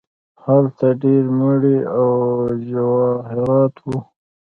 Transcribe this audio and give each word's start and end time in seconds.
هلته 0.43 0.87
ډیر 1.03 1.23
مړي 1.39 1.77
او 1.99 2.09
جواهرات 2.69 3.73
وو. 3.85 3.97